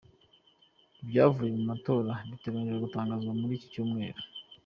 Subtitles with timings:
[1.01, 4.19] Ibyavuye mu matora biteganyijwe gutangazwa muri iki cyumweru.